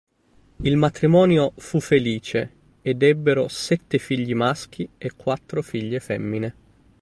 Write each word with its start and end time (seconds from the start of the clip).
Il 0.63 0.77
matrimonio 0.77 1.53
fu 1.57 1.79
felice 1.79 2.51
ed 2.81 3.03
ebbero 3.03 3.47
sette 3.49 3.99
figli 3.99 4.33
maschi 4.33 4.89
e 4.97 5.11
quattro 5.15 5.61
figlie 5.61 5.99
femmine. 5.99 6.55